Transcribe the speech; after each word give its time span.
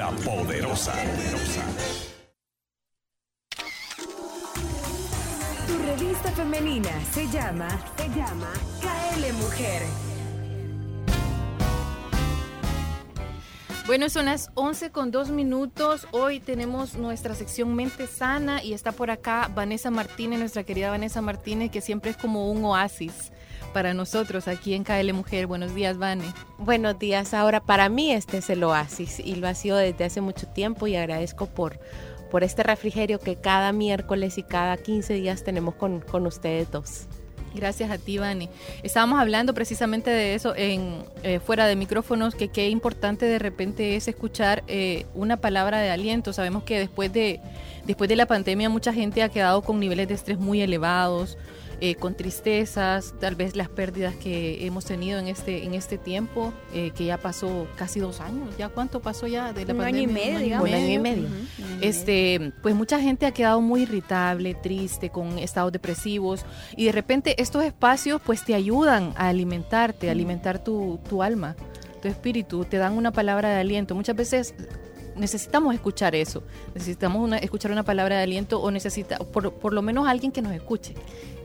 La 0.00 0.08
Poderosa. 0.12 0.94
Tu 5.66 5.78
revista 5.84 6.32
femenina 6.32 6.88
se 7.12 7.28
llama, 7.28 7.68
se 7.98 8.08
llama 8.08 8.50
KL 8.80 9.32
Mujer. 9.34 9.82
Bueno, 13.86 14.08
son 14.08 14.24
las 14.24 14.50
11 14.54 14.90
con 14.90 15.10
2 15.10 15.32
minutos. 15.32 16.08
Hoy 16.12 16.40
tenemos 16.40 16.94
nuestra 16.94 17.34
sección 17.34 17.74
Mente 17.74 18.06
Sana 18.06 18.64
y 18.64 18.72
está 18.72 18.92
por 18.92 19.10
acá 19.10 19.50
Vanessa 19.54 19.90
Martínez, 19.90 20.38
nuestra 20.38 20.64
querida 20.64 20.88
Vanessa 20.88 21.20
Martínez, 21.20 21.70
que 21.70 21.82
siempre 21.82 22.12
es 22.12 22.16
como 22.16 22.50
un 22.50 22.64
oasis 22.64 23.32
para 23.70 23.94
nosotros 23.94 24.48
aquí 24.48 24.74
en 24.74 24.84
KL 24.84 25.12
Mujer. 25.12 25.46
Buenos 25.46 25.74
días, 25.74 25.98
Vane. 25.98 26.24
Buenos 26.58 26.98
días. 26.98 27.34
Ahora, 27.34 27.60
para 27.60 27.88
mí 27.88 28.12
este 28.12 28.38
es 28.38 28.50
el 28.50 28.62
oasis 28.64 29.20
y 29.20 29.36
lo 29.36 29.48
ha 29.48 29.54
sido 29.54 29.76
desde 29.76 30.04
hace 30.04 30.20
mucho 30.20 30.46
tiempo 30.48 30.86
y 30.86 30.96
agradezco 30.96 31.46
por, 31.46 31.80
por 32.30 32.44
este 32.44 32.62
refrigerio 32.62 33.18
que 33.18 33.36
cada 33.36 33.72
miércoles 33.72 34.38
y 34.38 34.42
cada 34.42 34.76
15 34.76 35.14
días 35.14 35.44
tenemos 35.44 35.74
con, 35.74 36.00
con 36.00 36.26
ustedes 36.26 36.70
dos. 36.70 37.08
Gracias 37.54 37.90
a 37.90 37.98
ti, 37.98 38.18
Vani. 38.18 38.48
Estábamos 38.82 39.18
hablando 39.20 39.54
precisamente 39.54 40.10
de 40.10 40.34
eso 40.34 40.54
en 40.56 41.04
eh, 41.22 41.40
fuera 41.40 41.66
de 41.66 41.76
micrófonos, 41.76 42.34
que 42.34 42.48
qué 42.48 42.68
importante 42.68 43.26
de 43.26 43.38
repente 43.38 43.96
es 43.96 44.06
escuchar 44.08 44.62
eh, 44.68 45.06
una 45.14 45.36
palabra 45.38 45.80
de 45.80 45.90
aliento. 45.90 46.32
Sabemos 46.32 46.62
que 46.62 46.78
después 46.78 47.12
de, 47.12 47.40
después 47.86 48.08
de 48.08 48.16
la 48.16 48.26
pandemia 48.26 48.68
mucha 48.68 48.92
gente 48.92 49.22
ha 49.22 49.28
quedado 49.28 49.62
con 49.62 49.80
niveles 49.80 50.08
de 50.08 50.14
estrés 50.14 50.38
muy 50.38 50.60
elevados, 50.60 51.36
eh, 51.82 51.94
con 51.94 52.14
tristezas, 52.14 53.14
tal 53.20 53.36
vez 53.36 53.56
las 53.56 53.70
pérdidas 53.70 54.14
que 54.14 54.66
hemos 54.66 54.84
tenido 54.84 55.18
en 55.18 55.28
este 55.28 55.64
en 55.64 55.72
este 55.72 55.96
tiempo, 55.96 56.52
eh, 56.74 56.90
que 56.94 57.06
ya 57.06 57.16
pasó 57.16 57.66
casi 57.74 58.00
dos 58.00 58.20
años, 58.20 58.54
¿ya 58.58 58.68
cuánto 58.68 59.00
pasó 59.00 59.26
ya 59.26 59.54
de 59.54 59.64
la 59.64 59.72
Un 59.72 59.78
pandemia? 59.78 60.02
año 60.02 60.10
y 60.10 60.12
medio, 60.12 60.36
Un 60.36 60.42
digamos. 60.42 60.68
Un 60.68 60.74
año 60.74 60.90
y 60.92 60.98
medio. 60.98 61.28
Este, 61.80 62.52
pues 62.60 62.74
mucha 62.74 63.00
gente 63.00 63.24
ha 63.24 63.30
quedado 63.32 63.62
muy 63.62 63.84
irritable, 63.84 64.52
triste, 64.52 65.08
con 65.08 65.38
estados 65.38 65.72
depresivos 65.72 66.44
y 66.76 66.84
de 66.84 66.92
repente 66.92 67.39
estos 67.40 67.64
espacios 67.64 68.20
pues 68.24 68.44
te 68.44 68.54
ayudan 68.54 69.12
a 69.16 69.28
alimentarte, 69.28 70.08
a 70.08 70.12
alimentar 70.12 70.62
tu, 70.62 70.98
tu 71.08 71.22
alma, 71.22 71.56
tu 72.02 72.08
espíritu, 72.08 72.64
te 72.64 72.76
dan 72.78 72.92
una 72.96 73.12
palabra 73.12 73.48
de 73.50 73.60
aliento. 73.60 73.94
Muchas 73.94 74.16
veces 74.16 74.54
necesitamos 75.16 75.74
escuchar 75.74 76.14
eso, 76.14 76.42
necesitamos 76.74 77.22
una- 77.22 77.38
escuchar 77.38 77.72
una 77.72 77.82
palabra 77.82 78.16
de 78.18 78.22
aliento 78.22 78.60
o 78.60 78.70
necesita 78.70 79.18
por, 79.18 79.52
por 79.54 79.72
lo 79.72 79.82
menos 79.82 80.06
alguien 80.08 80.32
que 80.32 80.40
nos 80.42 80.52
escuche. 80.52 80.94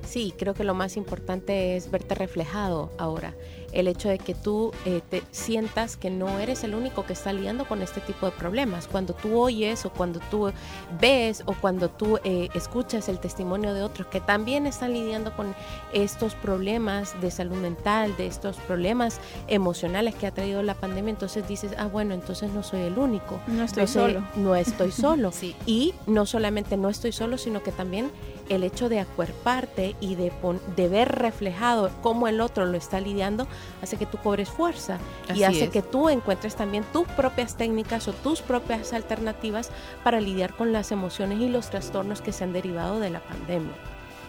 Sí, 0.07 0.33
creo 0.37 0.53
que 0.53 0.63
lo 0.63 0.75
más 0.75 0.97
importante 0.97 1.75
es 1.75 1.89
verte 1.89 2.13
reflejado 2.15 2.91
ahora. 2.99 3.33
El 3.75 3.87
hecho 3.87 4.09
de 4.09 4.17
que 4.17 4.33
tú 4.33 4.71
eh, 4.85 5.01
te 5.09 5.21
sientas 5.31 5.97
que 5.97 6.09
no 6.09 6.39
eres 6.39 6.63
el 6.63 6.73
único 6.73 7.05
que 7.05 7.13
está 7.13 7.33
lidiando 7.33 7.65
con 7.65 7.81
este 7.81 8.01
tipo 8.01 8.25
de 8.25 8.31
problemas. 8.31 8.87
Cuando 8.87 9.13
tú 9.13 9.39
oyes 9.39 9.85
o 9.85 9.91
cuando 9.91 10.19
tú 10.31 10.51
ves 10.99 11.43
o 11.45 11.53
cuando 11.53 11.89
tú 11.89 12.17
eh, 12.23 12.49
escuchas 12.55 13.09
el 13.09 13.19
testimonio 13.19 13.73
de 13.73 13.83
otros 13.83 14.07
que 14.07 14.21
también 14.21 14.65
están 14.65 14.93
lidiando 14.93 15.35
con 15.35 15.53
estos 15.93 16.35
problemas 16.35 17.19
de 17.21 17.31
salud 17.31 17.57
mental, 17.57 18.15
de 18.17 18.27
estos 18.27 18.57
problemas 18.57 19.19
emocionales 19.47 20.15
que 20.15 20.27
ha 20.27 20.31
traído 20.31 20.63
la 20.63 20.75
pandemia, 20.75 21.11
entonces 21.11 21.47
dices, 21.47 21.73
ah, 21.77 21.87
bueno, 21.87 22.13
entonces 22.13 22.51
no 22.51 22.63
soy 22.63 22.81
el 22.81 22.97
único. 22.97 23.39
No 23.47 23.63
estoy 23.63 23.83
No 23.83 23.87
solo. 23.87 24.23
No 24.35 24.55
estoy 24.55 24.91
solo. 24.91 25.31
Sí. 25.31 25.55
Y 25.65 25.93
no 26.07 26.25
solamente 26.25 26.77
no 26.77 26.89
estoy 26.89 27.11
solo, 27.11 27.37
sino 27.37 27.61
que 27.61 27.71
también 27.71 28.11
el 28.49 28.63
hecho 28.63 28.89
de 28.89 28.99
acuerparte 28.99 29.95
y 29.99 30.15
de, 30.15 30.31
pon- 30.31 30.61
de 30.75 30.87
ver 30.87 31.09
reflejado 31.09 31.89
cómo 32.01 32.27
el 32.27 32.41
otro 32.41 32.65
lo 32.65 32.77
está 32.77 32.99
lidiando 32.99 33.47
hace 33.81 33.97
que 33.97 34.05
tú 34.05 34.17
cobres 34.17 34.49
fuerza 34.49 34.99
Así 35.29 35.39
y 35.39 35.43
hace 35.43 35.63
es. 35.65 35.69
que 35.71 35.81
tú 35.81 36.09
encuentres 36.09 36.55
también 36.55 36.83
tus 36.93 37.07
propias 37.09 37.57
técnicas 37.57 38.07
o 38.07 38.13
tus 38.13 38.41
propias 38.41 38.93
alternativas 38.93 39.71
para 40.03 40.19
lidiar 40.21 40.55
con 40.55 40.73
las 40.73 40.91
emociones 40.91 41.39
y 41.39 41.49
los 41.49 41.69
trastornos 41.69 42.21
que 42.21 42.31
se 42.31 42.43
han 42.43 42.53
derivado 42.53 42.99
de 42.99 43.09
la 43.09 43.19
pandemia. 43.21 43.73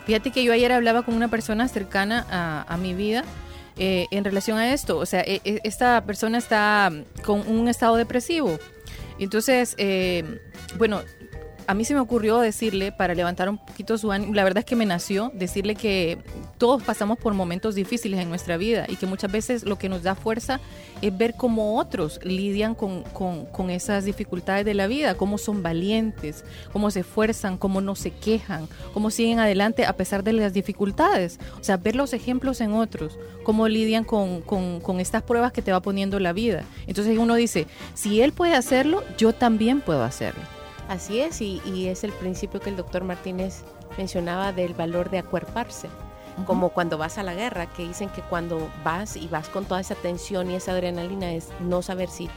Fíjate 0.07 0.31
que 0.31 0.45
yo 0.45 0.53
ayer 0.53 0.73
hablaba 0.73 1.03
con 1.03 1.15
una 1.15 1.29
persona 1.29 1.67
cercana 1.69 2.27
a, 2.31 2.65
a 2.73 2.77
mi 2.77 2.95
vida 2.95 3.25
eh, 3.77 4.07
en 4.13 4.25
relación 4.25 4.57
a 4.57 4.73
esto. 4.73 4.99
O 4.99 5.05
sea, 5.05 5.21
e- 5.21 5.41
e- 5.45 5.61
esta 5.65 6.05
persona 6.07 6.39
está 6.39 6.91
con 7.25 7.41
un 7.49 7.69
estado 7.69 7.97
depresivo. 7.97 8.57
Entonces, 9.19 9.75
eh, 9.79 10.41
bueno, 10.79 11.01
a 11.67 11.75
mí 11.75 11.85
se 11.85 11.95
me 11.95 12.01
ocurrió 12.01 12.39
decirle, 12.39 12.93
para 12.93 13.15
levantar 13.15 13.49
un 13.49 13.59
poquito 13.59 13.99
su 13.99 14.13
ánimo, 14.13 14.35
la 14.35 14.45
verdad 14.45 14.59
es 14.61 14.65
que 14.65 14.77
me 14.77 14.87
nació 14.87 15.31
decirle 15.35 15.75
que 15.75 16.19
todos 16.59 16.83
pasamos 16.83 17.19
por 17.19 17.35
momentos 17.35 17.75
difíciles 17.75 18.21
en 18.21 18.29
nuestra 18.29 18.57
vida 18.57 18.87
y 18.89 18.97
que 18.97 19.07
muchas 19.07 19.31
veces 19.33 19.65
lo 19.65 19.77
que 19.77 19.89
nos 19.89 20.03
da 20.03 20.15
fuerza 20.15 20.61
es 21.03 21.17
ver 21.17 21.35
cómo 21.35 21.79
otros 21.79 22.21
lidian 22.23 22.75
con, 22.75 23.03
con- 23.03 23.47
con 23.47 23.71
esas 23.71 24.05
dificultades 24.05 24.65
de 24.65 24.75
la 24.75 24.87
vida, 24.87 25.15
cómo 25.17 25.39
son 25.39 25.63
valientes, 25.63 26.45
cómo 26.73 26.91
se 26.91 27.01
esfuerzan, 27.01 27.59
cómo 27.59 27.81
no 27.81 27.95
se 27.97 28.11
quejan, 28.13 28.69
cómo 28.95 29.11
siguen 29.11 29.39
adelante 29.41 29.85
a 29.85 29.93
pesar 29.95 30.23
de 30.25 30.33
las 30.33 30.53
dificultades. 30.53 31.39
O 31.61 31.65
sea, 31.65 31.77
ver 31.77 31.97
los 31.97 32.13
ejemplos 32.13 32.61
en 32.61 32.73
otros, 32.73 33.19
cómo 33.45 33.69
lidian 33.69 34.05
con, 34.05 34.41
con- 34.43 34.81
con 34.81 35.01
estas 35.01 35.23
pruebas 35.23 35.53
que 35.53 35.63
te 35.63 35.73
va 35.73 35.81
poniendo 35.83 36.21
la 36.21 36.33
vida. 36.33 36.63
Entonces 36.87 37.19
uno 37.19 37.35
dice, 37.35 37.67
si 37.95 38.21
él 38.21 38.33
puede 38.33 38.55
hacerlo, 38.55 39.03
yo 39.19 39.33
también 39.33 39.81
puedo 39.81 40.03
hacerlo. 40.05 40.41
Así 40.89 41.21
es, 41.21 41.41
y, 41.41 41.61
y 41.65 41.89
es 41.89 42.05
el 42.05 42.13
principio 42.13 42.61
que 42.61 42.71
el 42.71 42.77
doctor 42.77 43.03
Martínez 43.05 43.65
mencionaba 43.99 44.53
del 44.53 44.75
valor 44.75 45.11
de 45.11 45.19
acuerparse. 45.19 45.89
Como 46.47 46.69
cuando 46.69 46.99
vas 46.99 47.19
a 47.19 47.23
la 47.23 47.35
guerra, 47.35 47.67
que 47.67 47.87
dicen 47.89 48.11
que 48.11 48.21
cuando 48.21 48.71
vas 48.85 49.17
y 49.17 49.27
vas 49.27 49.49
con 49.49 49.65
toda 49.65 49.81
esa 49.81 49.95
tensión 49.95 50.51
y 50.51 50.55
esa 50.55 50.73
adrenalina 50.73 51.33
es 51.33 51.49
no 51.61 51.83
saber 51.83 52.09
si 52.09 52.29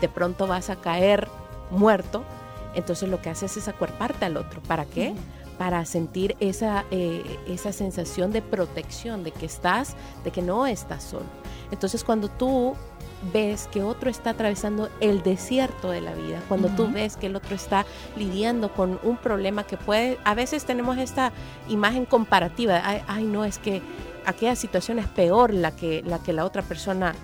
de 0.00 0.08
pronto 0.08 0.46
vas 0.46 0.70
a 0.70 0.76
caer 0.76 1.28
muerto, 1.70 2.24
entonces 2.74 3.08
lo 3.08 3.22
que 3.22 3.30
haces 3.30 3.56
es 3.56 3.68
acuerparte 3.68 4.24
al 4.24 4.36
otro. 4.36 4.60
¿Para 4.62 4.84
qué? 4.84 5.14
Para 5.56 5.84
sentir 5.84 6.36
esa, 6.40 6.84
eh, 6.90 7.38
esa 7.46 7.72
sensación 7.72 8.32
de 8.32 8.42
protección, 8.42 9.22
de 9.22 9.30
que 9.30 9.46
estás, 9.46 9.94
de 10.24 10.32
que 10.32 10.42
no 10.42 10.66
estás 10.66 11.04
solo. 11.04 11.26
Entonces 11.70 12.02
cuando 12.02 12.28
tú 12.28 12.74
ves 13.32 13.68
que 13.72 13.82
otro 13.82 14.10
está 14.10 14.30
atravesando 14.30 14.88
el 15.00 15.22
desierto 15.22 15.90
de 15.90 16.00
la 16.00 16.12
vida, 16.14 16.40
cuando 16.48 16.68
tú 16.68 16.84
Ujú. 16.84 16.92
ves 16.94 17.16
que 17.16 17.26
el 17.26 17.36
otro 17.36 17.54
está 17.54 17.84
lidiando 18.16 18.72
con 18.72 18.98
un 19.02 19.16
problema 19.16 19.64
que 19.64 19.76
puede, 19.76 20.18
a 20.24 20.34
veces 20.34 20.64
tenemos 20.64 20.98
esta 20.98 21.32
imagen 21.68 22.04
comparativa, 22.04 22.80
ay, 22.84 23.02
ay, 23.06 23.24
no, 23.24 23.44
es 23.44 23.58
que 23.58 23.82
aquella 24.26 24.56
situación 24.56 24.98
es 24.98 25.06
peor 25.06 25.52
la 25.54 25.74
que 25.74 26.02
la, 26.04 26.18
que 26.18 26.32
la 26.32 26.44
otra 26.44 26.62
persona 26.62 27.14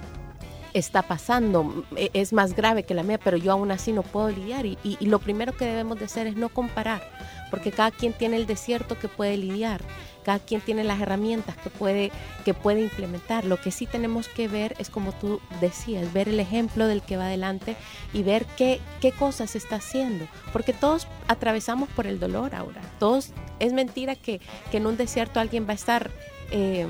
está 0.73 1.03
pasando, 1.03 1.85
e- 1.97 2.11
es 2.13 2.33
más 2.33 2.55
grave 2.55 2.85
que 2.85 2.95
la 2.95 3.03
mía, 3.03 3.19
pero 3.23 3.37
yo 3.37 3.53
aún 3.53 3.71
así 3.73 3.93
no 3.93 4.03
puedo 4.03 4.29
lidiar. 4.31 4.67
Y, 4.67 4.79
y- 4.85 4.97
y 5.01 5.07
lo 5.07 5.19
primero 5.19 5.53
que 5.57 5.65
debemos 5.65 5.99
de 5.99 6.05
hacer 6.05 6.27
es 6.29 6.37
no 6.37 6.49
comparar, 6.49 7.03
porque 7.51 7.73
cada 7.73 7.91
quien 7.91 8.13
tiene 8.13 8.37
el 8.37 8.47
desierto 8.47 8.99
que 8.99 9.09
puede 9.09 9.37
lidiar, 9.37 9.81
cada 10.25 10.39
quien 10.39 10.61
tiene 10.61 10.85
las 10.85 11.01
herramientas 11.01 11.57
que 11.57 11.71
puede, 11.71 12.13
que 12.45 12.55
puede 12.55 12.81
implementar. 12.83 13.45
Lo 13.45 13.61
que 13.61 13.71
sí 13.71 13.87
tenemos 13.87 14.29
que 14.29 14.49
ver 14.49 14.75
es 14.79 14.91
como 14.91 15.13
tú 15.13 15.41
decías, 15.61 16.13
ver 16.13 16.29
el 16.29 16.41
ejemplo 16.41 16.87
del 16.87 17.03
que 17.03 17.17
va 17.17 17.25
adelante 17.25 17.77
y 18.13 18.23
ver 18.23 18.47
qué, 18.57 18.81
qué 19.01 19.13
cosas 19.13 19.57
está 19.57 19.77
haciendo, 19.77 20.27
porque 20.53 20.73
todos 20.73 21.07
atravesamos 21.29 21.89
por 21.91 22.07
el 22.07 22.21
dolor 22.21 22.55
ahora. 22.55 22.81
Todos, 22.99 23.33
es 23.59 23.73
mentira 23.73 24.15
que, 24.15 24.41
que 24.71 24.77
en 24.77 24.87
un 24.87 24.97
desierto 24.97 25.41
alguien 25.41 25.67
va 25.67 25.73
a 25.73 25.75
estar... 25.75 26.11
eh, 26.51 26.87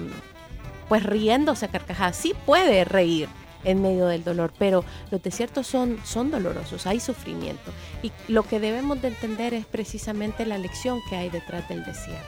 pues 0.89 1.05
riéndose 1.05 1.67
a 1.67 1.69
carcajadas. 1.69 2.17
Sí 2.17 2.35
puede 2.45 2.85
reír 2.85 3.29
en 3.65 3.83
medio 3.83 4.07
del 4.07 4.25
dolor, 4.25 4.53
pero 4.59 4.85
los 5.11 5.23
desiertos 5.23 5.67
son, 5.67 5.99
son 6.05 6.31
dolorosos, 6.31 6.87
hay 6.87 7.01
sufrimiento. 7.01 7.73
Y 8.03 8.13
lo 8.29 8.43
que 8.43 8.61
debemos 8.61 9.01
de 9.03 9.09
entender 9.09 9.55
es 9.55 9.67
precisamente 9.67 10.47
la 10.47 10.59
lección 10.59 11.01
que 11.09 11.17
hay 11.17 11.31
detrás 11.31 11.69
del 11.69 11.85
desierto. 11.85 12.25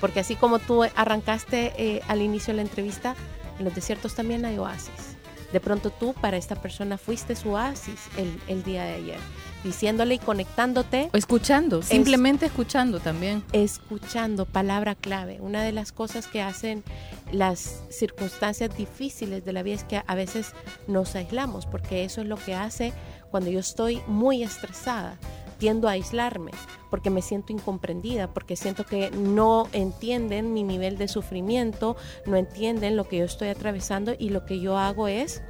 Porque 0.00 0.20
así 0.20 0.36
como 0.36 0.58
tú 0.58 0.84
arrancaste 0.84 1.72
eh, 1.76 2.00
al 2.08 2.22
inicio 2.22 2.52
de 2.52 2.56
la 2.56 2.62
entrevista, 2.62 3.16
en 3.58 3.64
los 3.64 3.74
desiertos 3.74 4.14
también 4.14 4.44
hay 4.44 4.58
oasis. 4.58 5.17
De 5.52 5.60
pronto 5.60 5.90
tú 5.90 6.14
para 6.14 6.36
esta 6.36 6.56
persona 6.56 6.98
fuiste 6.98 7.34
su 7.34 7.50
oasis 7.50 8.00
el, 8.16 8.38
el 8.48 8.62
día 8.64 8.84
de 8.84 8.94
ayer, 8.94 9.18
diciéndole 9.64 10.14
y 10.14 10.18
conectándote 10.18 11.08
O 11.14 11.16
escuchando, 11.16 11.82
simplemente 11.82 12.46
escuchando 12.46 13.00
también. 13.00 13.42
escuchando, 13.52 14.44
palabra 14.44 14.94
clave. 14.94 15.38
Una 15.40 15.62
de 15.62 15.72
las 15.72 15.92
cosas 15.92 16.26
que 16.26 16.42
hacen 16.42 16.84
las 17.32 17.82
circunstancias 17.90 18.76
difíciles 18.76 19.44
de 19.44 19.52
la 19.52 19.62
vida 19.62 19.76
es 19.76 19.84
que 19.84 20.02
a 20.06 20.14
veces 20.14 20.52
nos 20.86 21.14
aislamos, 21.14 21.64
porque 21.66 22.04
eso 22.04 22.20
es 22.20 22.26
lo 22.26 22.36
que 22.36 22.54
hace 22.54 22.92
cuando 23.30 23.50
yo 23.50 23.60
estoy 23.60 24.02
muy 24.06 24.42
estresada. 24.42 25.18
Tiendo 25.58 25.88
aislarme 25.88 26.52
porque 26.90 27.10
me 27.10 27.22
siento 27.22 27.52
incomprendida, 27.52 28.32
porque 28.32 28.56
siento 28.56 28.86
que 28.86 29.10
no 29.10 29.68
entienden 29.72 30.52
mi 30.52 30.62
nivel 30.62 30.98
de 30.98 31.08
sufrimiento, 31.08 31.96
no 32.26 32.36
entienden 32.36 32.96
lo 32.96 33.08
que 33.08 33.18
yo 33.18 33.24
estoy 33.24 33.48
atravesando 33.48 34.14
y 34.18 34.30
lo 34.30 34.46
que 34.46 34.60
yo 34.60 34.78
hago 34.78 35.08
es 35.08 35.42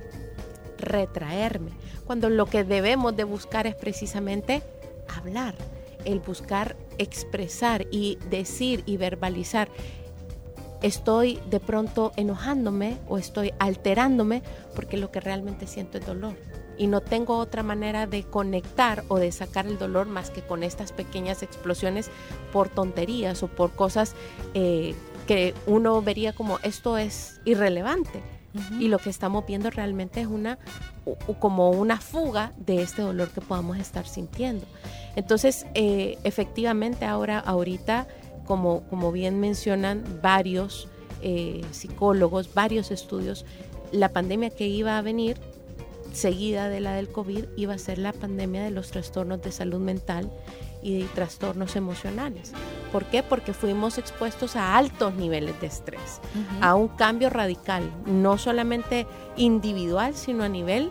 retraerme, 0.78 1.72
cuando 2.06 2.30
lo 2.30 2.46
que 2.46 2.64
debemos 2.64 3.16
de 3.16 3.24
buscar 3.24 3.66
es 3.66 3.74
precisamente 3.74 4.62
hablar, 5.16 5.54
el 6.04 6.20
buscar 6.20 6.76
expresar 6.98 7.86
y 7.90 8.18
decir 8.30 8.82
y 8.86 8.96
verbalizar. 8.96 9.68
Estoy 10.80 11.40
de 11.50 11.58
pronto 11.58 12.12
enojándome 12.16 12.98
o 13.08 13.18
estoy 13.18 13.52
alterándome 13.58 14.42
porque 14.76 14.96
lo 14.96 15.10
que 15.10 15.20
realmente 15.20 15.66
siento 15.66 15.98
es 15.98 16.06
dolor. 16.06 16.36
Y 16.78 16.86
no 16.86 17.00
tengo 17.00 17.36
otra 17.36 17.62
manera 17.62 18.06
de 18.06 18.24
conectar 18.24 19.04
o 19.08 19.18
de 19.18 19.32
sacar 19.32 19.66
el 19.66 19.78
dolor 19.78 20.06
más 20.06 20.30
que 20.30 20.42
con 20.42 20.62
estas 20.62 20.92
pequeñas 20.92 21.42
explosiones 21.42 22.10
por 22.52 22.68
tonterías 22.68 23.42
o 23.42 23.48
por 23.48 23.72
cosas 23.72 24.14
eh, 24.54 24.94
que 25.26 25.54
uno 25.66 26.00
vería 26.00 26.32
como 26.32 26.58
esto 26.62 26.96
es 26.96 27.40
irrelevante. 27.44 28.22
Y 28.80 28.88
lo 28.88 28.98
que 28.98 29.10
estamos 29.10 29.44
viendo 29.46 29.70
realmente 29.70 30.20
es 30.20 30.26
una 30.26 30.58
como 31.38 31.70
una 31.70 32.00
fuga 32.00 32.52
de 32.56 32.82
este 32.82 33.02
dolor 33.02 33.28
que 33.28 33.40
podamos 33.40 33.78
estar 33.78 34.06
sintiendo. 34.08 34.66
Entonces, 35.16 35.66
eh, 35.74 36.18
efectivamente, 36.24 37.04
ahora, 37.04 37.38
ahorita, 37.38 38.08
como, 38.46 38.82
como 38.88 39.12
bien 39.12 39.38
mencionan 39.38 40.02
varios 40.22 40.88
eh, 41.22 41.60
psicólogos, 41.70 42.52
varios 42.54 42.90
estudios, 42.90 43.44
la 43.92 44.10
pandemia 44.10 44.50
que 44.50 44.66
iba 44.66 44.98
a 44.98 45.02
venir 45.02 45.38
seguida 46.18 46.68
de 46.68 46.80
la 46.80 46.92
del 46.92 47.08
COVID 47.08 47.44
iba 47.56 47.74
a 47.74 47.78
ser 47.78 47.98
la 47.98 48.12
pandemia 48.12 48.62
de 48.62 48.70
los 48.70 48.90
trastornos 48.90 49.40
de 49.40 49.52
salud 49.52 49.78
mental 49.78 50.30
y 50.82 51.00
de 51.00 51.04
trastornos 51.06 51.76
emocionales. 51.76 52.52
¿Por 52.92 53.04
qué? 53.04 53.22
Porque 53.22 53.52
fuimos 53.52 53.98
expuestos 53.98 54.56
a 54.56 54.76
altos 54.76 55.14
niveles 55.14 55.60
de 55.60 55.68
estrés, 55.68 56.20
a 56.60 56.74
un 56.74 56.88
cambio 56.88 57.30
radical, 57.30 57.90
no 58.06 58.38
solamente 58.38 59.06
individual, 59.36 60.14
sino 60.14 60.44
a 60.44 60.48
nivel 60.48 60.90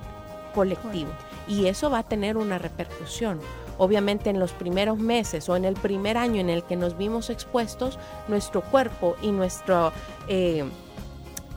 colectivo. 0.54 1.12
Y 1.48 1.68
eso 1.68 1.90
va 1.90 2.00
a 2.00 2.04
tener 2.04 2.38
una 2.38 2.58
repercusión. 2.58 3.40
Obviamente 3.78 4.30
en 4.30 4.40
los 4.40 4.54
primeros 4.54 4.98
meses 4.98 5.48
o 5.50 5.56
en 5.56 5.66
el 5.66 5.76
primer 5.76 6.18
año 6.18 6.42
en 6.42 6.50
el 6.50 6.64
que 6.64 6.76
nos 6.76 6.98
vimos 6.98 7.30
expuestos, 7.30 8.00
nuestro 8.28 8.62
cuerpo 8.62 9.16
y 9.22 9.32
nuestro... 9.32 9.92
Eh, 10.28 10.66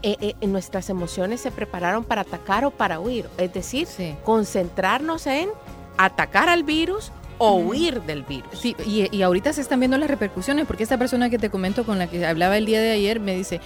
eh, 0.03 0.35
eh, 0.41 0.47
nuestras 0.47 0.91
emociones 0.91 1.41
se 1.41 1.51
prepararon 1.51 2.05
para 2.05 2.23
atacar 2.23 2.65
o 2.65 2.71
para 2.71 3.01
huir. 3.01 3.29
Es 3.39 3.53
decir, 3.53 3.87
concentrarnos 4.25 5.27
en 5.27 5.51
atacar 5.97 6.49
al 6.49 6.65
virus 6.65 7.13
o 7.39 7.55
huir 7.57 8.03
del 8.03 8.23
virus. 8.23 8.59
Sí, 8.61 8.77
y, 8.87 9.15
y, 9.15 9.23
ahorita 9.23 9.53
se 9.53 9.61
están 9.61 9.81
viendo 9.81 9.97
las 9.97 10.11
repercusiones, 10.11 10.67
porque 10.67 10.83
esta 10.83 10.99
persona 10.99 11.31
que 11.31 11.39
te 11.39 11.51
comento 11.51 11.85
con 11.85 11.99
la 11.99 12.07
que 12.07 12.27
hablaba 12.27 12.59
el 12.59 12.67
día 12.67 12.81
de 12.81 12.91
ayer 12.91 13.19
me 13.19 13.35
dice, 13.35 13.61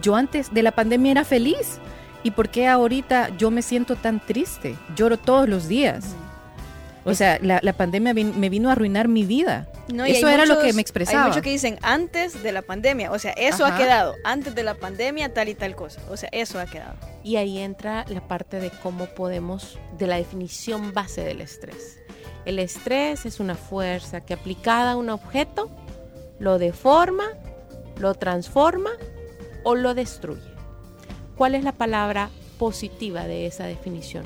yo 0.00 0.14
antes 0.14 0.54
de 0.54 0.62
la 0.62 0.70
pandemia 0.70 1.12
era 1.12 1.24
feliz, 1.24 1.78
¿y 2.22 2.30
por 2.30 2.48
qué 2.48 2.68
ahorita 2.68 3.36
yo 3.36 3.50
me 3.50 3.62
siento 3.62 3.96
tan 3.96 4.20
triste? 4.20 4.76
Lloro 4.94 5.16
todos 5.16 5.48
los 5.48 5.66
días. 5.66 6.14
O 7.04 7.14
sea, 7.14 7.38
la, 7.40 7.72
pandemia 7.72 8.14
me 8.14 8.48
vino 8.50 8.68
a 8.68 8.72
arruinar 8.72 9.08
mi 9.08 9.24
vida. 9.24 9.66
Eso 10.06 10.28
era 10.28 10.46
lo 10.46 10.60
que 10.60 10.72
me 10.72 10.82
expresaba. 10.82 11.22
Hay 11.22 11.28
muchos 11.28 11.42
que 11.42 11.50
dicen 11.50 11.78
antes 11.82 12.42
de 12.42 12.52
la 12.52 12.62
pandemia, 12.62 13.10
o 13.12 13.18
sea, 13.18 13.32
eso 13.32 13.64
ha 13.64 13.76
quedado. 13.76 14.14
Antes 14.24 14.54
de 14.54 14.62
la 14.62 14.74
pandemia, 14.74 15.32
tal 15.32 15.48
y 15.48 15.54
tal 15.54 15.74
cosa. 15.74 16.00
O 16.10 16.16
sea, 16.16 16.28
eso 16.32 16.60
ha 16.60 16.66
quedado. 16.66 16.94
Y 17.24 17.36
ahí 17.36 17.58
entra 17.58 18.04
la 18.08 18.26
parte 18.26 18.60
de 18.60 18.70
cómo 18.70 19.06
podemos, 19.06 19.78
de 19.96 20.06
la 20.06 20.16
definición 20.16 20.92
base 20.92 21.22
del 21.22 21.40
estrés. 21.40 21.98
El 22.44 22.58
estrés 22.58 23.26
es 23.26 23.40
una 23.40 23.54
fuerza 23.54 24.20
que 24.20 24.34
aplicada 24.34 24.92
a 24.92 24.96
un 24.96 25.10
objeto 25.10 25.70
lo 26.38 26.58
deforma, 26.58 27.24
lo 27.98 28.14
transforma 28.14 28.90
o 29.64 29.74
lo 29.74 29.94
destruye. 29.94 30.40
¿Cuál 31.36 31.54
es 31.54 31.64
la 31.64 31.72
palabra 31.72 32.30
positiva 32.58 33.26
de 33.26 33.46
esa 33.46 33.64
definición? 33.64 34.24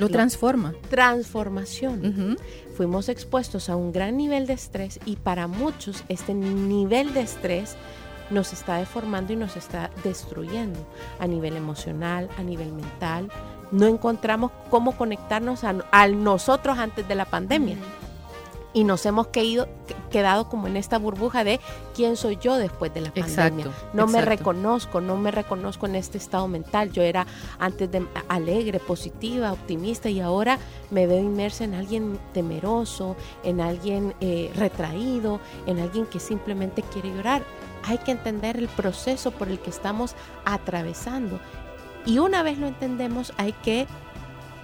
Lo 0.00 0.08
transforma. 0.08 0.74
Transformación. 0.88 2.38
Fuimos 2.76 3.08
expuestos 3.08 3.68
a 3.68 3.76
un 3.76 3.92
gran 3.92 4.16
nivel 4.16 4.46
de 4.46 4.54
estrés 4.54 4.98
y 5.04 5.16
para 5.16 5.46
muchos 5.46 6.04
este 6.08 6.32
nivel 6.34 7.12
de 7.12 7.20
estrés 7.20 7.76
nos 8.30 8.52
está 8.52 8.76
deformando 8.76 9.32
y 9.32 9.36
nos 9.36 9.56
está 9.56 9.90
destruyendo 10.04 10.78
a 11.18 11.26
nivel 11.26 11.56
emocional, 11.56 12.28
a 12.38 12.42
nivel 12.42 12.72
mental. 12.72 13.28
No 13.70 13.86
encontramos 13.86 14.50
cómo 14.70 14.96
conectarnos 14.96 15.64
a, 15.64 16.08
nosotros 16.08 16.78
antes 16.78 17.06
de 17.06 17.14
la 17.14 17.24
pandemia 17.24 17.76
y 18.72 18.84
nos 18.84 19.04
hemos 19.06 19.28
quedado 19.28 20.48
como 20.48 20.66
en 20.66 20.76
esta 20.76 20.98
burbuja 20.98 21.44
de 21.44 21.60
quién 21.94 22.16
soy 22.16 22.38
yo 22.40 22.56
después 22.56 22.92
de 22.94 23.00
la 23.00 23.12
pandemia. 23.12 23.66
no 23.92 24.06
me 24.06 24.20
reconozco, 24.20 25.00
no 25.00 25.16
me 25.16 25.30
reconozco 25.30 25.86
en 25.86 25.96
este 25.96 26.18
estado 26.18 26.46
mental. 26.48 26.92
Yo 26.92 27.02
era 27.02 27.26
antes 27.58 27.90
de 27.90 28.06
alegre, 28.28 28.78
positiva, 28.78 29.52
optimista 29.52 30.08
y 30.08 30.20
ahora 30.20 30.58
me 30.90 31.06
veo 31.06 31.18
inmersa 31.18 31.64
en 31.64 31.74
alguien 31.74 32.18
temeroso, 32.32 33.16
en 33.42 33.60
alguien 33.60 34.14
eh, 34.20 34.50
retraído, 34.54 35.40
en 35.66 35.80
alguien 35.80 36.06
que 36.06 36.20
simplemente 36.20 36.82
quiere 36.82 37.14
llorar. 37.14 37.42
Hay 37.84 37.98
que 37.98 38.12
entender 38.12 38.56
el 38.56 38.68
proceso 38.68 39.30
por 39.30 39.48
el 39.48 39.58
que 39.58 39.70
estamos 39.70 40.14
atravesando. 40.44 41.40
Y 42.06 42.18
una 42.18 42.42
vez 42.42 42.58
lo 42.58 42.66
entendemos, 42.66 43.32
hay 43.36 43.52
que 43.52 43.86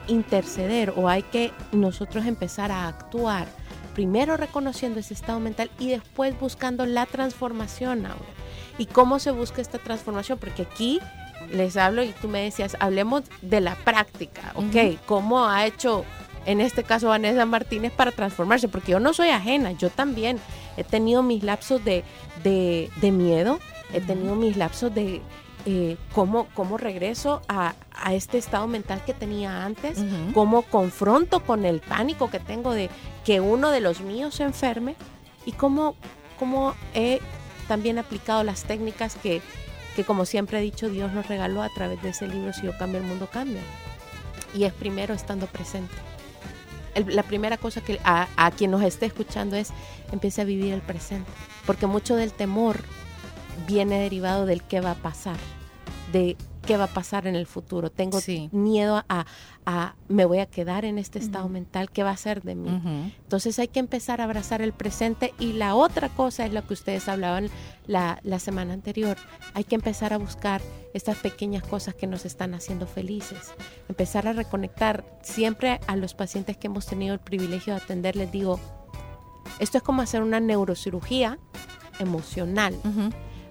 interceder 0.09 0.95
o 0.97 1.09
hay 1.09 1.23
que 1.23 1.53
nosotros 1.73 2.25
empezar 2.27 2.71
a 2.71 2.87
actuar 2.87 3.49
primero 3.97 4.37
reconociendo 4.37 5.01
ese 5.01 5.15
estado 5.15 5.41
mental 5.41 5.71
y 5.79 5.89
después 5.89 6.39
buscando 6.39 6.85
la 6.85 7.07
transformación 7.07 8.05
ahora. 8.05 8.21
¿Y 8.77 8.85
cómo 8.85 9.19
se 9.19 9.31
busca 9.31 9.63
esta 9.63 9.79
transformación? 9.79 10.39
Porque 10.39 10.63
aquí 10.63 11.01
les 11.51 11.79
hablo 11.79 12.05
y 12.05 12.09
tú 12.09 12.29
me 12.29 12.43
decías, 12.43 12.77
hablemos 12.79 13.23
de 13.41 13.63
la 13.63 13.75
práctica, 13.75 14.53
¿ok? 14.55 15.01
¿Cómo 15.07 15.47
ha 15.47 15.65
hecho 15.65 16.05
en 16.45 16.61
este 16.61 16.85
caso 16.85 17.09
Vanessa 17.09 17.47
Martínez 17.47 17.91
para 17.91 18.13
transformarse? 18.13 18.69
Porque 18.69 18.93
yo 18.93 19.01
no 19.01 19.15
soy 19.15 19.31
ajena, 19.31 19.73
yo 19.73 19.89
también 19.89 20.41
he 20.77 20.85
tenido 20.85 21.23
mis 21.23 21.43
lapsos 21.43 21.83
de, 21.83 22.05
de 22.45 23.13
miedo, 23.13 23.61
he 23.95 24.03
tenido 24.03 24.35
mis 24.35 24.59
lapsos 24.59 24.95
de 24.95 25.23
eh, 25.69 25.97
cómo, 26.15 26.47
regreso 26.79 27.43
a, 27.49 27.75
este 28.13 28.39
estado 28.39 28.69
mental 28.69 29.03
que 29.05 29.13
tenía 29.13 29.65
antes, 29.65 29.99
cómo 30.33 30.63
confronto 30.63 31.41
con 31.41 31.65
el 31.65 31.81
pánico 31.81 32.31
que 32.31 32.39
tengo 32.39 32.73
de 32.73 32.89
que 33.25 33.41
uno 33.41 33.71
de 33.73 33.81
los 33.81 34.01
míos 34.01 34.37
se 34.37 34.45
enferme 34.45 34.95
y 35.45 35.51
cómo, 35.51 35.97
cómo 36.39 36.75
he 36.95 37.21
también 37.67 37.99
aplicado 37.99 38.45
las 38.45 38.63
técnicas 38.63 39.17
que, 39.17 39.43
que, 39.97 40.05
como 40.05 40.25
siempre 40.25 40.61
he 40.61 40.63
dicho, 40.63 40.89
Dios 40.89 41.13
nos 41.13 41.27
regaló 41.27 41.63
a 41.63 41.69
través 41.71 42.01
de 42.01 42.11
ese 42.11 42.29
libro, 42.29 42.53
Si 42.53 42.65
yo 42.65 42.79
cambio, 42.79 43.01
el 43.01 43.07
mundo 43.07 43.29
cambia. 43.29 43.63
Y 44.55 44.65
es 44.65 44.73
primero 44.73 45.15
estando 45.15 45.49
presente. 45.49 45.97
la 46.95 47.25
primera 47.25 47.57
cosa 47.57 47.81
que 47.81 47.99
a, 48.05 48.29
a 48.37 48.53
quien 48.53 48.71
nos 48.71 48.83
esté 48.85 49.07
escuchando 49.07 49.57
es 49.57 49.71
empiece 50.13 50.43
a 50.43 50.45
vivir 50.45 50.73
el 50.73 50.81
presente, 50.81 51.29
porque 51.67 51.89
mucho 51.89 52.15
del 52.15 52.33
temor 52.33 52.79
viene 53.67 53.99
derivado 53.99 54.47
del 54.47 54.63
qué 54.63 54.81
va 54.81 54.93
a 54.93 54.95
pasar 54.95 55.56
de 56.13 56.37
qué 56.67 56.77
va 56.77 56.85
a 56.85 56.89
pasar 56.89 57.27
en 57.27 57.37
el 57.37 57.47
futuro. 57.47 57.91
Tengo 57.91 58.19
miedo 58.51 59.05
a, 59.09 59.25
me 60.09 60.25
voy 60.25 60.39
a 60.39 60.47
quedar 60.47 60.85
en 60.85 60.99
este 60.99 61.19
estado 61.19 61.49
mental, 61.49 61.91
¿qué 61.91 62.03
va 62.03 62.11
a 62.11 62.17
ser 62.17 62.43
de 62.43 62.55
mí? 62.55 63.13
Entonces 63.23 63.59
hay 63.59 63.69
que 63.69 63.81
empezar 63.81 64.21
a 64.21 64.25
abrazar 64.25 64.61
el 64.61 64.73
presente 64.73 65.33
y 65.39 65.53
la 65.53 65.75
otra 65.75 66.09
cosa 66.09 66.45
es 66.45 66.53
lo 66.53 66.67
que 66.67 66.75
ustedes 66.75 67.09
hablaban 67.09 67.49
la, 67.87 68.19
la, 68.23 68.39
semana 68.39 68.75
anterior. 68.75 69.17
Hay 69.55 69.65
que 69.65 69.77
empezar 69.77 70.13
a 70.13 70.19
buscar 70.19 70.61
estas 70.93 71.17
pequeñas 71.19 71.63
cosas 71.63 71.95
que 71.95 72.07
nos 72.07 72.25
están 72.25 72.55
haciendo 72.55 72.87
felices. 72.87 73.55
Empezar 73.89 74.27
a 74.27 74.33
reconectar. 74.33 75.05
Siempre 75.23 75.81
a 75.87 75.97
los 75.97 76.15
pacientes 76.15 76.57
que 76.57 76.67
hemos 76.67 76.87
tenido 76.87 77.15
el 77.15 77.21
privilegio 77.21 77.75
de 77.75 77.81
atender 77.81 78.17
les 78.17 78.31
digo, 78.33 78.59
esto 79.59 79.79
es 79.79 79.85
como 79.85 80.03
hacer 80.03 80.23
una 80.23 80.41
neurocirugía 80.41 81.39
emocional. 81.99 82.75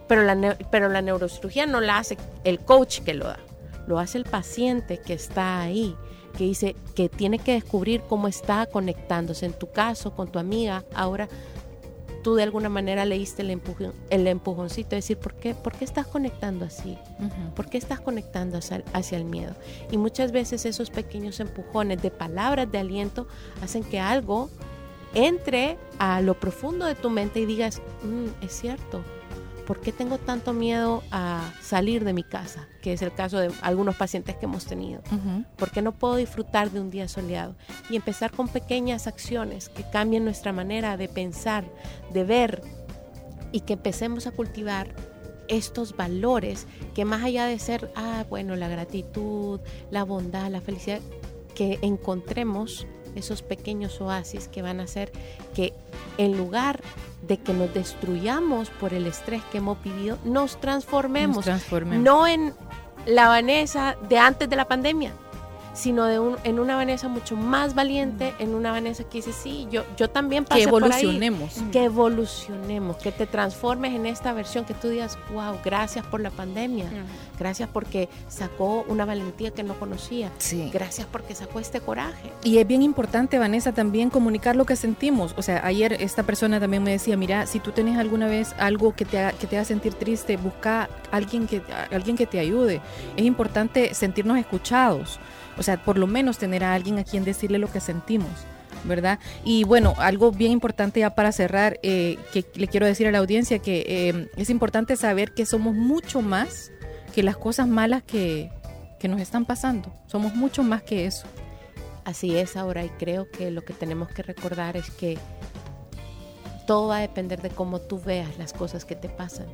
Pero 0.08 0.24
la, 0.24 0.58
pero 0.70 0.90
la 0.90 1.02
neurocirugía 1.02 1.66
no 1.66 1.82
la 1.82 1.98
hace 1.98 2.18
el 2.44 2.60
coach 2.60 3.00
que 3.00 3.14
lo 3.14 3.26
da, 3.26 3.40
lo 3.88 4.00
hace 4.00 4.18
el 4.18 4.26
paciente 4.26 5.00
que 5.00 5.14
está 5.14 5.62
ahí, 5.62 5.96
que 6.38 6.44
dice 6.44 6.76
que 6.96 7.10
tiene 7.10 7.40
que 7.40 7.54
descubrir 7.54 8.02
cómo 8.08 8.28
está 8.28 8.66
conectándose. 8.68 9.46
En 9.46 9.54
tu 9.54 9.72
caso, 9.72 10.16
con 10.16 10.32
tu 10.32 10.38
amiga, 10.40 10.84
ahora 10.94 11.28
tú 12.26 12.34
de 12.34 12.42
alguna 12.42 12.70
manera 12.70 13.06
leíste 13.06 13.44
el, 13.44 13.52
empujón, 13.52 13.94
el 14.10 14.26
empujoncito, 14.26 14.96
decir, 14.96 15.16
¿por 15.16 15.36
qué, 15.36 15.54
¿por 15.54 15.74
qué 15.74 15.86
estás 15.86 16.08
conectando 16.08 16.66
así? 16.66 16.98
¿Por 17.56 17.70
qué 17.70 17.78
estás 17.78 18.00
conectando 18.00 18.58
hacia, 18.58 18.84
hacia, 18.94 19.20
el 19.20 19.26
miedo? 19.26 19.54
Y 19.92 19.98
muchas 19.98 20.32
veces 20.32 20.66
esos 20.66 20.90
pequeños 20.90 21.40
empujones 21.40 22.02
de 22.02 22.10
palabras 22.10 22.72
de 22.72 22.80
aliento 22.80 23.28
hacen 23.62 23.84
que 23.84 24.00
algo 24.00 24.50
entre 25.14 25.78
a 26.00 26.20
lo 26.22 26.34
profundo 26.40 26.88
de 26.88 26.96
tu 26.96 27.12
mente 27.12 27.42
y 27.42 27.46
digas, 27.46 27.80
mm, 28.04 28.44
es 28.44 28.54
cierto, 28.54 29.04
¿por 29.66 29.82
qué 29.82 29.92
tengo 29.92 30.18
tanto 30.18 30.54
miedo 30.54 31.04
a 31.12 31.52
salir 31.62 32.04
de 32.04 32.14
mi 32.14 32.24
casa? 32.24 32.68
Que 32.82 32.94
es 32.94 33.02
el 33.02 33.14
caso 33.14 33.38
de 33.40 33.52
algunos 33.62 33.96
pacientes 33.96 34.36
que 34.36 34.46
hemos 34.46 34.66
tenido. 34.66 35.02
¿Por 35.58 35.72
qué 35.72 35.82
no 35.82 35.92
puedo 35.92 36.16
disfrutar 36.16 36.72
de 36.72 36.80
un 36.80 36.90
día 36.90 37.08
soleado? 37.08 37.56
Y 37.90 37.96
empezar 37.96 38.32
con 38.32 38.48
pequeñas 38.48 39.08
acciones 39.08 39.70
que 39.70 39.84
cambien 39.90 40.24
nuestra 40.24 40.54
manera 40.54 40.98
de 40.98 41.08
pensar, 41.08 41.66
de 42.14 42.24
ver 42.24 42.62
y 43.52 43.62
que 43.62 43.74
empecemos 43.74 44.28
a 44.28 44.32
cultivar 44.32 44.94
estos 45.48 45.96
valores 45.96 46.66
que 46.94 47.06
más 47.06 47.24
allá 47.24 47.46
de 47.46 47.60
ser, 47.60 47.92
ah, 47.96 48.26
bueno, 48.30 48.56
la 48.56 48.68
gratitud, 48.68 49.60
la 49.92 50.04
bondad, 50.04 50.50
la 50.50 50.62
felicidad, 50.62 51.02
que 51.54 51.80
encontremos 51.82 52.88
esos 53.16 53.42
pequeños 53.42 54.00
oasis 54.02 54.48
que 54.48 54.62
van 54.62 54.80
a 54.80 54.84
hacer 54.84 55.12
que 55.56 55.74
en 56.18 56.38
lugar 56.38 56.82
de 57.28 57.38
que 57.38 57.54
nos 57.54 57.74
destruyamos 57.74 58.70
por 58.70 58.94
el 58.94 59.08
estrés 59.08 59.44
que 59.52 59.58
hemos 59.58 59.82
vivido, 59.84 60.18
nos 60.24 60.60
transformemos. 60.60 61.46
No 62.04 62.28
en 62.28 62.54
la 63.06 63.28
Vanessa 63.28 63.98
de 64.08 64.18
antes 64.18 64.50
de 64.50 64.56
la 64.56 64.68
pandemia, 64.68 65.14
sino 65.76 66.06
de 66.06 66.18
un, 66.18 66.38
en 66.44 66.58
una 66.60 66.76
Vanessa 66.76 67.08
mucho 67.08 67.36
más 67.36 67.76
valiente, 67.76 68.34
en 68.40 68.56
una 68.56 68.72
Vanessa 68.72 69.04
que 69.04 69.18
dice, 69.20 69.32
sí, 69.34 69.68
yo, 69.70 69.84
yo 69.98 70.10
también 70.10 70.46
pasé 70.46 70.62
Que 70.64 70.68
por 70.70 70.84
ahí". 70.84 70.90
evolucionemos. 70.90 71.54
que 71.72 71.84
evolucionemos, 71.84 72.98
que 72.98 73.12
te 73.12 73.28
transformes 73.28 73.94
en 73.94 74.06
esta 74.06 74.34
versión, 74.34 74.66
que 74.66 74.74
tú 74.74 74.88
digas, 74.90 75.18
wow, 75.34 75.58
gracias 75.64 76.06
por 76.08 76.22
la 76.22 76.32
pandemia, 76.32 76.86
gracias 77.38 77.70
porque 77.72 78.10
sacó 78.28 78.86
una 78.88 79.06
valentía 79.06 79.52
que 79.52 79.64
no 79.64 79.74
conocía, 79.76 80.32
Sí. 80.40 80.70
gracias 80.74 81.08
porque 81.12 81.36
sacó 81.36 81.60
este 81.60 81.82
coraje. 81.82 82.32
Y 82.44 82.58
es 82.58 82.66
bien 82.68 82.82
importante, 82.82 83.38
Vanessa, 83.38 83.72
también 83.74 84.10
comunicar 84.10 84.56
lo 84.56 84.66
que 84.66 84.76
sentimos. 84.76 85.34
O 85.38 85.42
sea, 85.42 85.62
ayer 85.66 85.94
esta 85.94 86.24
persona 86.24 86.60
también 86.60 86.84
me 86.84 86.92
decía, 86.92 87.18
mira, 87.18 87.46
si 87.46 87.60
tú 87.60 87.72
tienes 87.72 87.98
alguna 88.00 88.28
vez 88.28 88.56
algo 88.58 88.96
que 88.96 89.06
te, 89.06 89.20
haga- 89.20 89.34
que 89.34 89.46
te 89.48 89.58
haga 89.58 89.66
sentir 89.66 89.94
triste, 89.94 90.38
busca 90.38 90.84
a 91.12 91.16
alguien 91.18 91.48
que, 91.48 91.62
a 91.92 91.94
alguien 91.96 92.16
que 92.16 92.26
te 92.26 92.40
ayude. 92.40 92.82
Es 93.18 93.26
importante 93.26 93.94
sentirnos 93.94 94.38
escuchados. 94.38 95.20
O 95.58 95.64
sea, 95.64 95.84
por 95.84 95.98
lo 95.98 96.08
menos 96.08 96.38
tener 96.38 96.64
a 96.64 96.74
alguien 96.74 97.00
a 97.00 97.04
quien 97.04 97.24
decirle 97.24 97.60
lo 97.60 97.72
que 97.72 97.80
sentimos. 97.80 98.30
¿Verdad? 98.84 99.18
Y 99.44 99.64
bueno, 99.64 99.96
algo 99.98 100.32
bien 100.32 100.52
importante 100.52 101.00
ya 101.00 101.16
para 101.16 101.32
cerrar, 101.32 101.80
eh, 101.82 102.20
que 102.32 102.46
le 102.54 102.68
quiero 102.68 102.86
decir 102.86 103.08
a 103.08 103.12
la 103.12 103.18
audiencia 103.18 103.58
que 103.58 103.84
eh, 103.88 104.30
es 104.38 104.52
importante 104.52 104.96
saber 104.96 105.34
que 105.34 105.48
somos 105.48 105.74
mucho 105.74 106.22
más 106.22 106.72
que 107.16 107.24
las 107.24 107.36
cosas 107.36 107.68
malas 107.68 108.04
que, 108.04 108.52
que 109.00 109.08
nos 109.08 109.22
están 109.22 109.46
pasando. 109.46 109.92
Somos 110.06 110.36
mucho 110.36 110.62
más 110.62 110.84
que 110.84 111.08
eso. 111.08 111.26
Así 112.04 112.38
es 112.38 112.56
ahora 112.56 112.86
y 112.86 112.90
creo 112.90 113.30
que 113.32 113.50
lo 113.50 113.66
que 113.66 113.74
tenemos 113.74 114.10
que 114.10 114.22
recordar 114.22 114.78
es 114.78 114.92
que 114.92 115.18
todo 116.68 116.90
va 116.90 116.98
a 116.98 117.02
depender 117.02 117.42
de 117.42 117.50
cómo 117.50 117.80
tú 117.80 118.00
veas 118.00 118.38
las 118.38 118.54
cosas 118.54 118.86
que 118.86 118.96
te 118.96 119.10
pasan. 119.10 119.48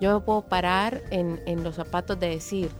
Yo 0.00 0.14
me 0.14 0.24
puedo 0.24 0.42
parar 0.42 1.02
en, 1.10 1.40
en 1.46 1.64
los 1.64 1.76
zapatos 1.76 2.18
de 2.20 2.28
decir, 2.28 2.70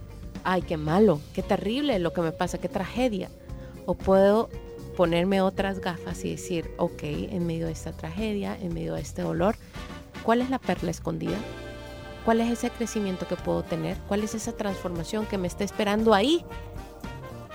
ay, 0.46 0.62
qué 0.62 0.76
malo, 0.76 1.20
qué 1.34 1.42
terrible 1.42 1.98
lo 1.98 2.12
que 2.12 2.22
me 2.22 2.30
pasa, 2.30 2.58
qué 2.58 2.68
tragedia. 2.68 3.28
O 3.84 3.94
puedo 3.94 4.48
ponerme 4.96 5.42
otras 5.42 5.80
gafas 5.80 6.24
y 6.24 6.30
decir, 6.30 6.70
ok, 6.78 7.02
en 7.02 7.46
medio 7.46 7.66
de 7.66 7.72
esta 7.72 7.92
tragedia, 7.92 8.56
en 8.56 8.72
medio 8.72 8.94
de 8.94 9.02
este 9.02 9.22
dolor, 9.22 9.56
¿cuál 10.22 10.40
es 10.40 10.48
la 10.48 10.60
perla 10.60 10.92
escondida? 10.92 11.36
¿Cuál 12.24 12.40
es 12.40 12.50
ese 12.50 12.70
crecimiento 12.70 13.26
que 13.26 13.36
puedo 13.36 13.64
tener? 13.64 13.96
¿Cuál 14.08 14.22
es 14.22 14.34
esa 14.34 14.52
transformación 14.52 15.26
que 15.26 15.36
me 15.36 15.48
está 15.48 15.64
esperando 15.64 16.14
ahí? 16.14 16.44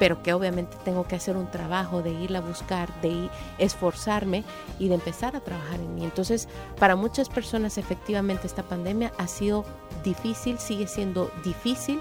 pero 0.02 0.24
que 0.24 0.34
obviamente 0.34 0.76
tengo 0.84 1.08
que 1.08 1.16
hacer 1.16 1.38
un 1.38 1.52
trabajo 1.52 2.02
de 2.02 2.10
irla 2.10 2.40
a 2.40 2.42
buscar, 2.42 2.90
de 3.02 3.30
esforzarme 3.60 4.44
y 4.80 4.88
de 4.88 4.96
empezar 4.96 5.36
a 5.36 5.42
trabajar 5.42 5.80
en 5.80 5.94
mí. 5.94 6.04
Entonces, 6.04 6.48
para 6.80 6.96
muchas 6.96 7.30
personas 7.30 7.78
efectivamente 7.78 8.48
esta 8.48 8.64
pandemia 8.64 9.14
ha 9.20 9.28
sido 9.28 9.64
difícil, 10.04 10.58
sigue 10.58 10.88
siendo 10.88 11.30
difícil, 11.44 12.00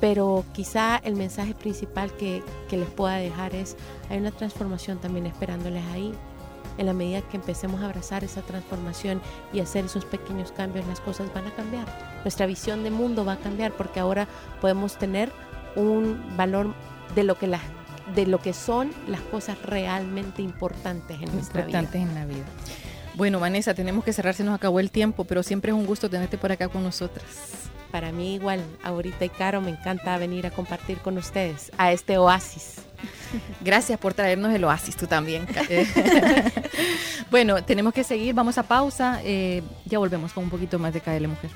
pero 0.00 0.44
quizá 0.52 0.96
el 1.04 1.14
mensaje 1.16 1.54
principal 1.54 2.12
que, 2.12 2.42
que 2.68 2.76
les 2.76 2.88
pueda 2.88 3.16
dejar 3.16 3.54
es, 3.54 3.76
hay 4.10 4.18
una 4.18 4.30
transformación 4.30 4.98
también 4.98 5.26
esperándoles 5.26 5.84
ahí. 5.92 6.12
En 6.76 6.86
la 6.86 6.92
medida 6.92 7.22
que 7.22 7.36
empecemos 7.36 7.80
a 7.82 7.84
abrazar 7.84 8.24
esa 8.24 8.42
transformación 8.42 9.20
y 9.52 9.60
hacer 9.60 9.84
esos 9.84 10.04
pequeños 10.04 10.50
cambios, 10.50 10.86
las 10.88 11.00
cosas 11.00 11.32
van 11.32 11.46
a 11.46 11.54
cambiar. 11.54 11.86
Nuestra 12.24 12.46
visión 12.46 12.82
de 12.82 12.90
mundo 12.90 13.24
va 13.24 13.34
a 13.34 13.38
cambiar 13.38 13.72
porque 13.72 14.00
ahora 14.00 14.26
podemos 14.60 14.98
tener 14.98 15.30
un 15.76 16.36
valor 16.36 16.74
de 17.14 17.22
lo 17.22 17.36
que 17.38 17.46
las 17.46 17.62
de 18.14 18.26
lo 18.26 18.38
que 18.38 18.52
son 18.52 18.92
las 19.08 19.22
cosas 19.22 19.60
realmente 19.62 20.42
importantes 20.42 21.22
en 21.22 21.32
nuestra 21.32 21.62
importantes 21.62 22.02
vida. 22.02 22.10
en 22.10 22.14
la 22.14 22.26
vida. 22.26 22.44
Bueno, 23.14 23.40
Vanessa, 23.40 23.74
tenemos 23.74 24.04
que 24.04 24.12
cerrar, 24.12 24.34
se 24.34 24.44
nos 24.44 24.54
acabó 24.54 24.80
el 24.80 24.90
tiempo, 24.90 25.24
pero 25.24 25.42
siempre 25.42 25.70
es 25.70 25.76
un 25.76 25.86
gusto 25.86 26.10
tenerte 26.10 26.36
por 26.36 26.52
acá 26.52 26.68
con 26.68 26.82
nosotras. 26.82 27.70
Para 27.94 28.10
mí 28.10 28.34
igual, 28.34 28.60
ahorita 28.82 29.24
y 29.24 29.28
Caro, 29.28 29.60
me 29.60 29.70
encanta 29.70 30.18
venir 30.18 30.48
a 30.48 30.50
compartir 30.50 30.98
con 30.98 31.16
ustedes 31.16 31.70
a 31.78 31.92
este 31.92 32.18
oasis. 32.18 32.78
Gracias 33.60 34.00
por 34.00 34.14
traernos 34.14 34.52
el 34.52 34.64
oasis, 34.64 34.96
tú 34.96 35.06
también. 35.06 35.46
bueno, 37.30 37.62
tenemos 37.62 37.94
que 37.94 38.02
seguir, 38.02 38.34
vamos 38.34 38.58
a 38.58 38.64
pausa, 38.64 39.20
eh, 39.22 39.62
ya 39.84 40.00
volvemos 40.00 40.32
con 40.32 40.42
un 40.42 40.50
poquito 40.50 40.76
más 40.80 40.92
de 40.92 41.02
KL 41.02 41.28
Mujer. 41.28 41.52